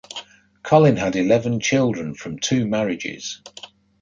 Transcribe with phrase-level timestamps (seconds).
[0.63, 3.39] Colin had eleven children from two marriages.